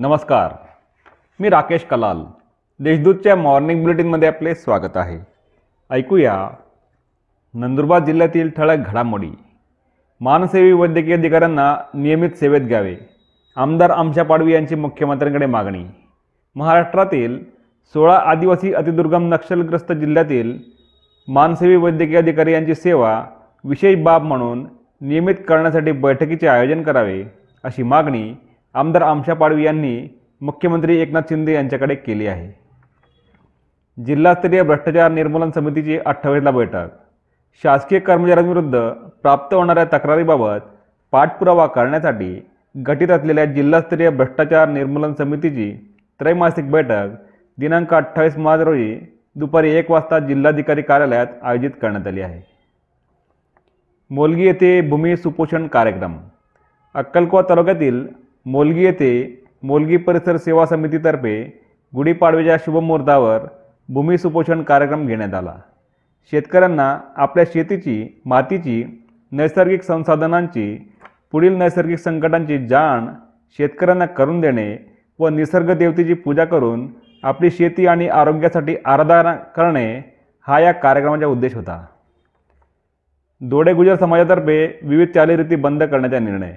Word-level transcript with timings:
नमस्कार. 0.00 0.52
मी 1.40 1.48
राकेश 1.48 1.84
कलाल. 1.84 2.22
देशदूतच्या 2.80 3.36
मॉर्निंग 3.36 3.82
बुलेटिनमध्ये 3.82 4.28
आपले 4.28 4.54
स्वागत 4.54 4.96
आहे. 4.96 5.18
ऐकूया 5.90 6.48
नंदुरबार 7.54 8.04
जिल्ह्यातील 8.04 8.50
ठळक 8.56 8.78
घडामोडी. 8.78 9.30
मानसेवी 10.20 10.72
वैद्यकीय 10.72 11.16
अधिकाऱ्यांना 11.16 11.76
नियमित 11.94 12.30
सेवेत 12.30 12.60
घ्यावे. 12.60 12.96
आमदार 13.56 13.90
आमशा 13.90 14.22
पाडवी 14.22 14.52
यांची 14.52 14.74
मुख्यमंत्र्यांकडे 14.74 15.46
मागणी. 15.46 15.84
महाराष्ट्रातील 16.56 17.44
सोळा 17.94 18.16
आदिवासी 18.16 18.74
अतिदुर्गम 18.74 19.34
नक्षलग्रस्त 19.34 19.92
जिल्ह्यातील 19.92 20.58
मानसेवी 21.28 21.76
वैद्यकीय 21.76 22.18
अधिकारी 22.18 22.52
यांची 22.52 22.74
सेवा 22.74 23.24
विशेष 23.64 24.02
बाब 24.02 24.22
म्हणून 24.22 24.66
नियमित 25.00 25.34
करण्यासाठी 25.48 25.92
बैठकीचे 25.92 26.46
आयोजन 26.46 26.82
करावे 26.82 27.24
अशी 27.64 27.82
मागणी 27.82 28.34
आमदार 28.76 29.02
आमशा 29.02 29.34
पाडवी 29.34 29.64
यांनी 29.64 30.08
मुख्यमंत्री 30.40 30.96
एकनाथ 30.96 31.22
शिंदे 31.28 31.52
यांच्याकडे 31.52 31.94
केली 31.94 32.26
आहे. 32.26 32.48
जिल्हास्तरीय 34.04 34.62
भ्रष्टाचार 34.62 35.10
निर्मूलन 35.10 35.50
समितीची 35.50 35.98
अठ्ठावीसला 35.98 36.50
बैठक. 36.50 36.88
शासकीय 37.62 37.98
कर्मचाऱ्यांविरुद्ध 37.98 38.78
प्राप्त 39.22 39.54
होणाऱ्या 39.54 39.84
तक्रारीबाबत 39.84 40.66
पाठपुरावा 41.12 41.66
करण्यासाठी 41.66 42.46
गठीत 42.86 43.08
असलेल्या 43.08 43.44
जिल्हास्तरीय 43.44 44.10
भ्रष्टाचार 44.10 44.68
निर्मूलन 44.68 45.14
समितीची 45.14 45.94
त्रैमासिक 46.20 46.70
बैठक 46.70 47.08
दिनांक 47.58 47.94
अठ्ठावीस 47.94 48.38
मार्च 48.38 48.62
रोजी 48.62 48.98
दुपारी 49.34 49.70
एक 49.70 49.90
वाजता 49.90 50.18
जिल्हाधिकारी 50.18 50.82
कार्यालयात 50.82 51.26
आयोजित 51.42 51.70
करण्यात 51.82 52.06
आली 52.06 52.20
आहे. 52.20 52.42
मोलगी 54.10 54.46
येथे 54.46 54.80
भूमी 54.80 55.16
सुपोषण 55.16 55.66
कार्यक्रम. 55.66 56.16
अक्कलकोवा 56.94 57.42
तालुक्यातील 57.48 58.25
मोलगी 58.46 58.84
येथे 58.84 59.12
मोलगी 59.62 59.96
परिसर 59.96 60.36
सेवा 60.36 60.66
समितीतर्फे 60.66 61.42
गुढीपाडव्याच्या 61.94 62.56
शुभमुहूर्तावर 62.56 63.46
भूमी 63.88 64.18
सुपोषण 64.18 64.62
कार्यक्रम 64.62 65.06
घेण्यात 65.06 65.34
आला. 65.34 65.54
शेतकऱ्यांना 66.32 66.98
आपल्या 67.16 67.44
शेतीची 67.44 68.20
मातीची 68.24 68.82
नैसर्गिक 69.32 69.82
संसाधनांची 69.82 70.76
पुढील 71.32 71.52
नैसर्गिक 71.52 71.98
संकटांची 71.98 72.58
जाण 72.66 73.06
शेतकऱ्यांना 73.58 74.06
करून 74.06 74.40
देणे 74.40 74.76
व 75.18 75.28
निसर्ग 75.28 75.72
देवतेची 75.72 76.14
पूजा 76.14 76.44
करून 76.44 76.86
आपली 77.22 77.50
शेती 77.50 77.86
आणि 77.86 78.08
आरोग्यासाठी 78.08 78.76
आराधना 78.84 79.34
करणे 79.34 79.86
हा 80.46 80.60
या 80.60 80.72
कार्यक्रमाचा 80.72 81.26
उद्देश 81.26 81.54
होता. 81.54 81.84
दोडे 83.40 83.72
गुजर 83.72 83.96
समाजातर्फे 83.96 84.78
विविध 84.82 85.08
चालीरीती 85.08 85.56
बंद 85.56 85.82
करण्याचा 85.82 86.18
निर्णय 86.18 86.52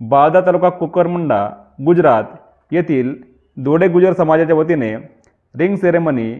बाळदा 0.00 0.40
तालुका 0.40 0.68
कुकरमुंडा 0.68 1.48
गुजरात 1.86 2.24
येथील 2.70 3.14
दोडे 3.56 3.88
गुजर 3.88 4.12
समाजाच्या 4.12 4.56
वतीने 4.56 4.94
ring 5.54 5.74
ceremony 5.76 6.32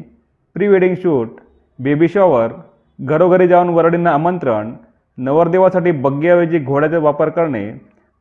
pre 0.55 0.69
wedding 0.69 0.95
shoot 0.95 1.41
baby 1.79 2.09
shower 2.09 2.53
घरोघरी 2.98 3.48
जाऊन 3.48 3.69
वरडींना 3.69 4.11
आमंत्रण 4.11 4.73
नवरदेवासाठी 5.19 5.91
बग्ग्याऐवजी 5.91 6.59
घोड्याचा 6.59 6.98
वापर 6.98 7.29
करणे 7.29 7.70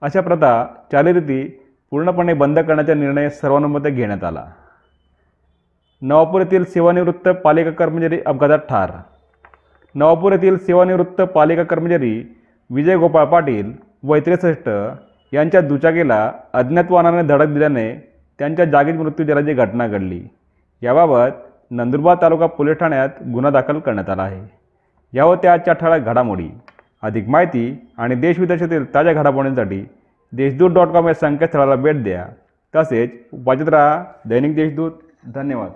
अशा 0.02 0.22
प्रथा 0.22 0.52
चालीरीती 0.92 1.44
पूर्णपणे 1.92 2.34
बंद 2.34 2.60
करण्याचा 2.60 2.94
निर्णय 2.94 3.30
सर्वानुमते 3.30 3.90
घेण्यात 3.90 4.24
आला. 4.24 4.46
नवापूर 6.02 6.42
येथील 6.42 6.64
सेवानिवृत्त 6.64 7.30
पालिका 7.30 7.72
कर्मचारी 7.72 8.20
अपघातात 8.26 8.60
ठार. 8.60 8.92
नवापूर 9.96 10.32
येथील 10.32 10.58
सेवानिवृत्त 10.58 11.22
पालिका 11.22 11.64
कर्मचारी 11.64 12.36
विजय 12.70 12.98
गोपाळ 12.98 13.26
पाटील 13.26 13.72
वैत्रेसष्ट 14.04 14.70
यांच्या 15.34 15.62
दुचाकीला 15.62 16.32
अज्ञात 16.54 16.84
वाहनाने 16.90 17.28
धडक 17.28 17.48
दिल्याने 17.48 18.14
त्यांच्या 18.40 18.66
जागीच 18.66 18.96
मृत्यू 18.96 19.26
झाल्याची 19.26 19.54
घटना 19.54 19.88
घडली 19.88 20.24
याबाबत 20.82 21.30
नंदुरबार 21.72 22.18
तालुका 22.22 22.46
पोलीस 22.46 22.78
ठाण्यात 22.78 23.10
गुन्हा 23.34 23.52
दाखल 23.52 23.80
करण्यात 23.80 24.10
आला 24.10 24.24
आहे. 24.24 24.42
यावर 25.14 25.36
त्या 25.36 25.54
आजच्या 25.54 25.74
ठळक 25.74 26.02
घडामोडी. 26.02 26.50
अधिक 27.02 27.30
माहिती 27.30 27.92
आणि 27.98 28.16
देशविदेशातील 28.16 28.94
ताज्या 28.94 29.14
घडामोडींसाठी 29.14 29.86
देशदूत 30.34 30.72
डॉट 30.72 30.88
कॉम 30.88 31.08
या 31.08 31.14
संकेतस्थळाला 31.14 31.76
भेट 31.76 32.04
द्या. 32.04 32.26
तसेच 32.76 33.10
वाचत 33.34 33.70
राहा 33.70 34.04
दैनिक 34.30 34.56
देशदूत. 34.56 34.92
धन्यवाद. 35.36 35.70